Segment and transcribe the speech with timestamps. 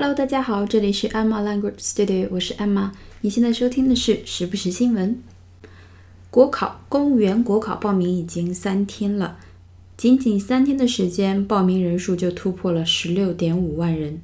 [0.00, 2.92] Hello，大家好，这里是 Emma Language Studio，我是 Emma。
[3.20, 5.20] 你现在收听的是时不时新闻。
[6.30, 9.38] 国考公务员国考报名已经三天了，
[9.96, 14.22] 仅仅三天的时间，报名人数就突破了十六点五万人。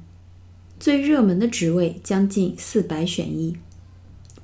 [0.79, 3.57] 最热门的职位将近四百选一，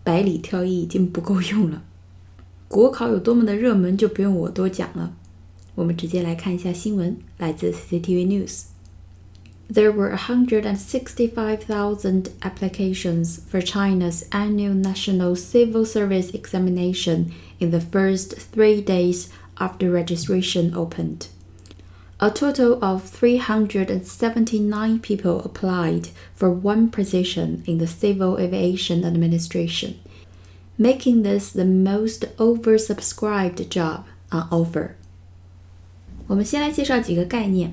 [0.03, 1.81] 百里挑一已经不够用了。
[2.67, 5.13] 国考有多么的热门，就不用我多讲了。
[5.75, 8.63] 我们直接来看一下新闻，来自 CCTV News。
[9.70, 19.28] There were 165,000 applications for China's annual national civil service examination in the first three days
[19.58, 21.26] after registration opened.
[22.18, 30.00] A total of 379 people applied for one position in the Civil Aviation Administration,
[30.78, 34.96] making this the most oversubscribed job on offer.
[36.28, 37.72] 我们先来介绍几个概念。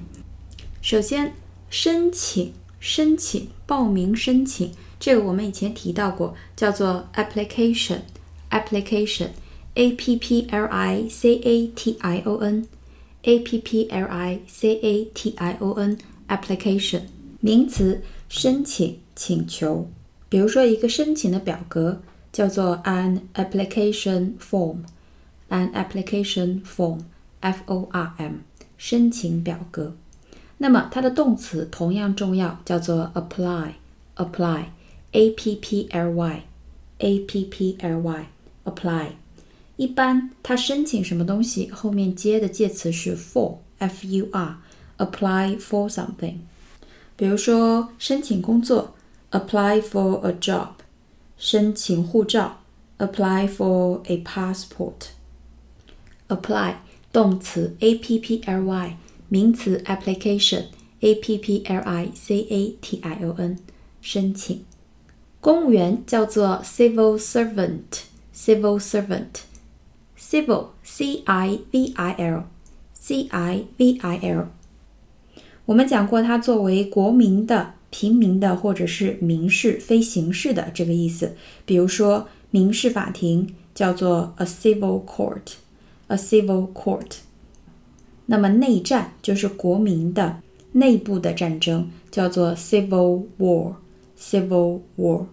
[0.81, 1.33] 首先，
[1.70, 14.06] 申请、申请、报名、申请，这个我们以前提到过，叫做 application，application，a p p l i c a t i o n，a p p l
[14.06, 17.02] i c a t i o n，application，
[17.40, 19.86] 名词，申请、请求。
[20.30, 22.00] 比如说，一个申请的表格
[22.32, 28.36] 叫做 an application form，an application form，f o r m，
[28.76, 29.94] 申请表格。
[30.58, 39.10] 那么它的动词同样重要，叫做 apply，apply，a p p l y，a p p l y，apply。
[39.76, 46.38] 一般它申请什么东西，后面接的介词是 for，f u r，apply for something。
[47.14, 48.94] 比如说申请工作
[49.30, 50.70] ，apply for a job；
[51.36, 52.58] 申请护照
[52.98, 55.10] ，apply for a passport。
[56.26, 56.74] apply
[57.12, 58.96] 动词 a p p l y。
[59.28, 63.58] 名词 application，a p p l i c a t i o n，
[64.00, 64.64] 申请。
[65.40, 72.44] 公务员叫做 civil servant，civil servant，civil c i v i l
[72.94, 74.48] c i v i l。
[75.66, 81.36] 我们讲过，它作为国民的、平民的或者是民事、非刑事的这个意思。
[81.66, 87.18] 比如说，民事法庭叫做 a civil court，a civil court。
[88.30, 95.24] 那么内战就是国民的内部的战争，叫做 civil war，civil war。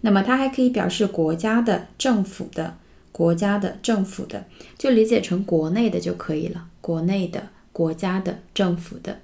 [0.00, 2.78] 那么它还可以表示国家的、政府的、
[3.12, 9.20] 国家的、政府的，就理解成国内的就可以了，国内的、国家的、政府的。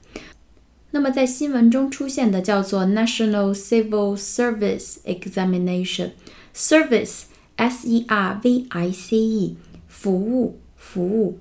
[0.93, 9.56] 那么在新闻中出现的叫做 National Civil Service Examination，service，s e r v i c e，
[9.89, 11.37] 服务，服务。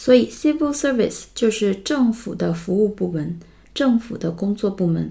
[0.00, 3.40] 所以，civil service 就是政府的服务部门，
[3.74, 5.10] 政府的工作部门。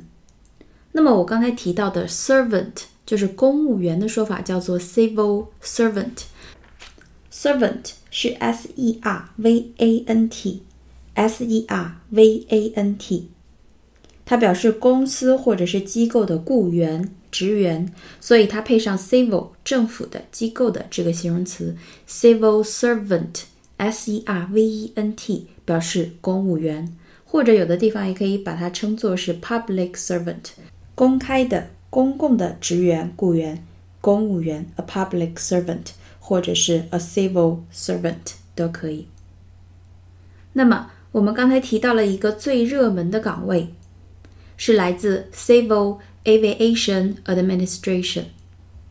[0.94, 2.72] 那么，我刚才提到的 servant
[3.06, 6.24] 就是公务员的说法，叫做 civil servant。
[7.30, 13.28] servant 是 s e r v a n t，s e r v a n t，
[14.24, 21.76] 它表示公司或者是机构的雇员、职员，所以它配上 civil 政府的机构的这个形容词
[22.08, 23.42] ，civil servant。
[23.78, 26.96] S E R V E N T 表示公务员，
[27.26, 30.52] 或者有的地方也可以把它称作是 public servant，
[30.96, 33.66] 公开的、公共的职员、雇员、
[34.02, 39.08] 公务员，a public servant，或者是 a civil servant 都可以。
[40.54, 43.74] 那么我们刚才提到了一个最热门的岗位，
[44.58, 48.26] 是来自 Civil Aviation Administration。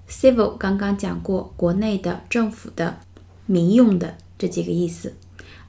[0.09, 2.99] Civil 刚刚讲过，国内的、政府的、
[3.47, 4.17] 民用的。
[4.39, 5.15] 这几个意思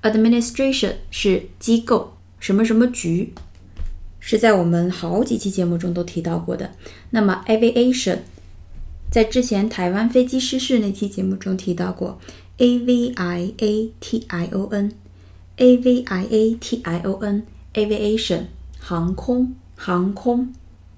[0.01, 3.33] ，administration 是机构，什么什么局，
[4.19, 6.72] 是在我们好几期节目中都提到过的。
[7.11, 8.19] 那么 aviation，
[9.09, 12.19] 在之前台湾飞机失事那期节目中提到过
[12.57, 18.41] ，a v i a t i o n，a v i a t i o n，aviation
[18.79, 20.53] 航空，航空。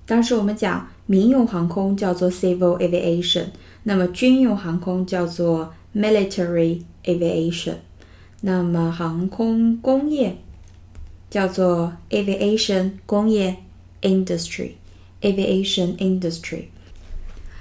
[0.06, 3.46] 当时我们讲民用航空叫做 civil aviation，
[3.84, 7.75] 那么军用航空叫做 military。aviation，
[8.41, 10.39] 那么航空工业
[11.29, 13.59] 叫做 aviation 工业
[14.01, 16.69] industry，aviation industry。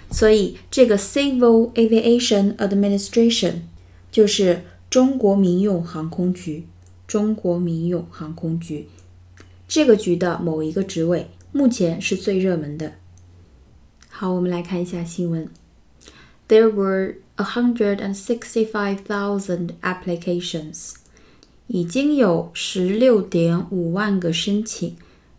[0.10, 3.63] 所以这个 Civil Aviation Administration
[4.13, 6.68] 就是中国民用航空局，
[7.06, 8.88] 中国民用航空局
[9.68, 12.94] 这个局的某一个职位，目前是最热门的。
[14.07, 15.50] 好，我们来看一下新闻。
[16.48, 20.94] There were 165,000 applications，
[21.68, 24.95] 已经有十六点五万个申请，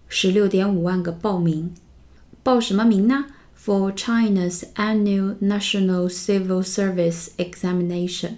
[0.08, 1.72] 十六点五万个报名。
[2.42, 3.26] 报什么名呢？
[3.56, 8.34] For China's annual national civil service examination，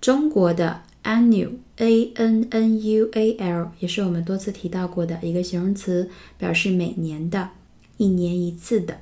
[0.00, 7.50] 中国的 annual a n n u a l 也是我们多次提到过的一个形容词，表示每年的、
[7.96, 8.98] 一年一次的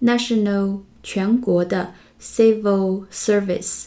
[0.00, 3.85] national 全国的 Civil service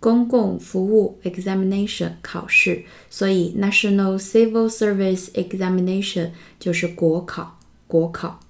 [0.00, 8.40] 公共服务 examination 考试，所以 national civil service examination 就是国考，国考。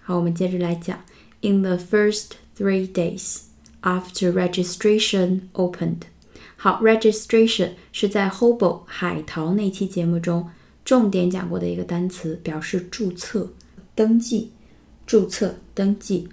[0.00, 1.04] 好，我们接着来讲
[1.42, 3.42] ，in the first three days
[3.82, 6.02] after registration opened。
[6.56, 10.50] 好，registration 是在 Hobo 海淘那期节目中
[10.84, 13.52] 重点讲过的一个单词，表示注册、
[13.94, 14.50] 登记、
[15.06, 16.28] 注册、登记。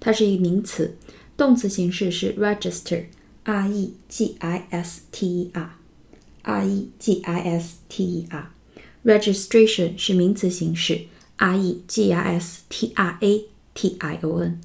[0.00, 0.96] 它是一个名词，
[1.37, 9.97] 动词形式是 register，r e g i s t e r，r e g i s t e r。registration
[9.97, 11.05] 是名词形式，
[11.37, 14.59] r e g i s t r a t i o n。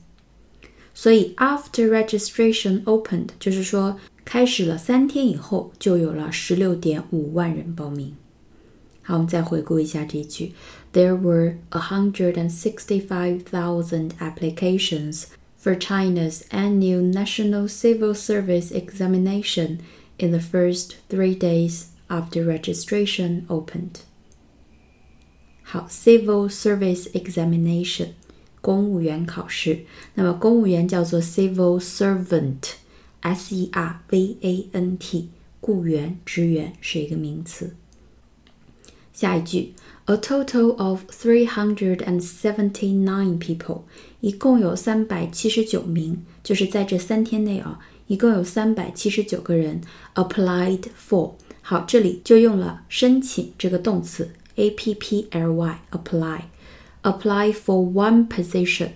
[0.95, 3.99] 所以 after registration opened 就是说。
[4.25, 8.15] 开始了三天以后，就有了十六点五万人报名。
[9.00, 10.53] 好，我们再回顾一下这一句：
[10.93, 15.25] There were a hundred and sixty-five thousand applications
[15.62, 19.79] for China's annual national civil service examination
[20.19, 24.00] in the first three days after registration opened。
[25.62, 28.09] 好，civil service examination，
[28.61, 29.85] 公务员考试。
[30.15, 35.31] 那么公务员叫做 civil servant。S E R V A N T，
[35.61, 37.75] 雇员、职员是一个名词。
[39.13, 39.74] 下一句
[40.06, 43.81] ，A total of three hundred and seventy-nine people，
[44.19, 49.81] 一共有三百七十九名，就是在这三天内啊，一共有三百七十九个人
[50.15, 51.33] applied for。
[51.62, 58.89] 好，这里就用了申请这个动词 A P P L Y，apply，apply for one position。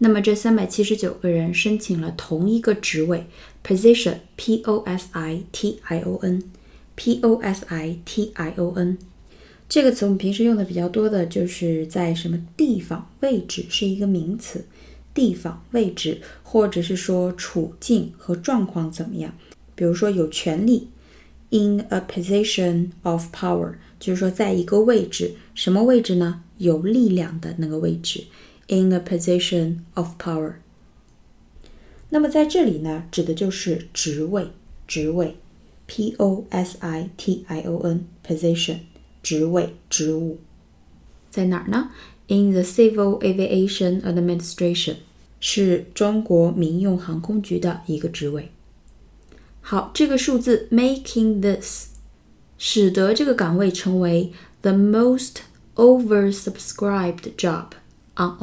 [0.00, 3.26] 那么这三百七十九个人申请了同一个职位
[3.64, 6.42] ，position p o s i t i o n
[6.98, 8.98] p o s i t i o n
[9.68, 14.64] 这个词我们平时用的比较多的就是在什么地方位置是一个名词，
[15.14, 19.32] 地方位置或者是说处境和状况怎么样，
[19.76, 20.88] 比如说有权利
[21.50, 26.42] ，in a position of power，就是说在一个位置，什么位置呢？
[26.56, 28.24] 有力量的那个位置。
[28.66, 30.54] in a position of power。
[32.10, 34.48] 那么在这里呢，指的就是职位，
[34.86, 35.36] 职位
[35.87, 38.79] ，p o s i t i o n，position，
[39.21, 40.39] 职位，职务，
[41.29, 41.89] 在哪儿呢？
[42.27, 44.95] In the Civil Aviation Administration，
[45.39, 48.51] 是中国民用航空局的一个职位。
[49.61, 51.89] 好，这个数字 making this，
[52.57, 54.31] 使得这个岗位成为
[54.61, 55.37] the most
[55.75, 58.37] oversubscribed job。On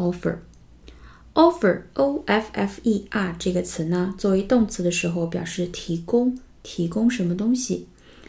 [1.34, 7.88] offer，offer，o f f e r 这个词呢，作为动词的时候表示提供， 提供什么东西。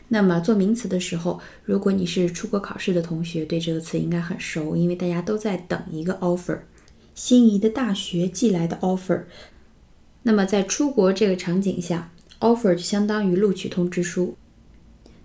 [0.09, 6.59] 那么做名词的时候，如果你是出国考试的同学，对这个词应该很熟，因为大家都在等一个 offer，
[7.15, 9.23] 心仪的大学寄来的 offer。
[10.25, 14.37] 那么在出国这个场景下，offer 就相当于录取通知书。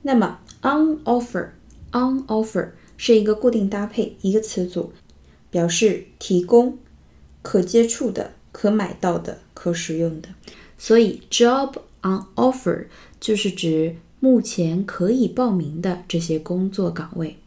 [0.03, 4.93] 那么 on offer，on offer 是一个固定搭配，一个词组。
[5.51, 6.77] 表示提供、
[7.41, 10.29] 可接触的、可买到的、可使用的，
[10.77, 12.85] 所以 job on offer
[13.19, 17.37] 就是指目前可以报名的这些工作岗位。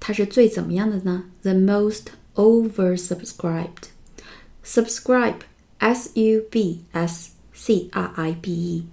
[0.00, 3.90] 它是最怎么样的呢？The most oversubscribed.
[4.64, 5.40] Subscribe,
[5.78, 8.84] s u b s c r i b e,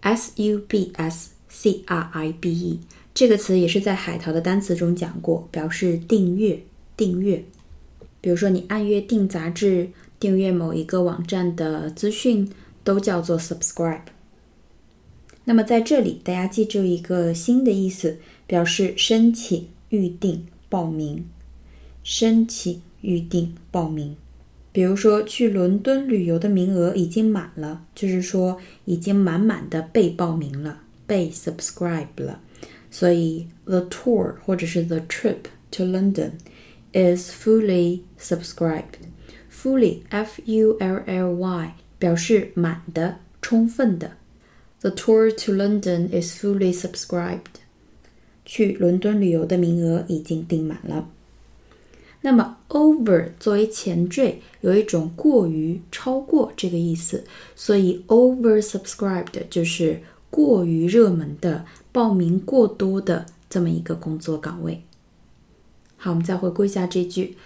[0.00, 2.80] s u b s c r i b e
[3.14, 6.62] 这个词也是在海淘的单词中讲过，表示订阅。
[6.96, 7.44] 订阅，
[8.20, 12.50] 比如说你按月订杂志、订阅某一个网站的资讯，
[12.88, 14.00] 都叫做 subscribe。
[15.44, 18.16] 那么在这里，大家记住一个新的意思，
[18.46, 21.26] 表示申请、预定、报名。
[22.02, 24.16] 申请、预定、报名。
[24.72, 32.40] 比如说去伦敦旅游的名额已经满了，就是说已经满满的被报名了，被 subscribe 了。
[32.90, 35.40] 所以 the tour 或者是 the trip
[35.72, 36.30] to London。
[36.92, 38.96] is fully subscribed.
[39.50, 44.12] Fully, F-U-L-L-Y，表示满的、充分的。
[44.80, 47.60] The tour to London is fully subscribed.
[48.44, 51.08] 去伦敦旅游的名额已经订满了。
[52.20, 57.24] 那么，over 作为前缀，有一种过于、超过这个意思，
[57.54, 60.00] 所以 oversubscribed 就是
[60.30, 64.82] 过于热门的、报名过多的这么一个工作岗位。
[65.96, 67.36] 好，我们再回顾一下这句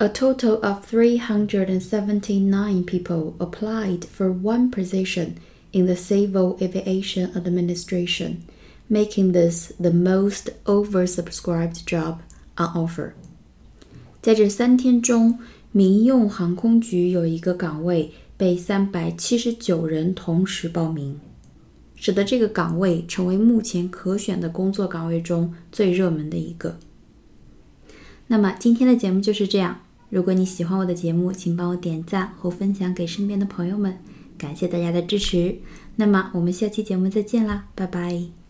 [0.00, 5.36] ：A total of three hundred and seventy-nine people applied for one position
[5.72, 8.42] in the Civil Aviation Administration,
[8.88, 12.18] making this the most oversubscribed job
[12.56, 13.12] on offer.
[14.20, 15.38] 在这三天中，
[15.72, 21.18] 民用航空局有一个岗位被三百七十九人同时报名，
[21.94, 26.78] 使得这个岗位成为目前可选的工作岗位中最热门的一个。
[28.26, 29.80] 那么今天的节目就是这样。
[30.11, 33.97] 如果你喜欢我的节目，请帮我点赞和分享给身边的朋友们，
[34.37, 35.57] 感谢大家的支持。
[35.95, 38.40] 那么我们下期节目再见啦，拜拜。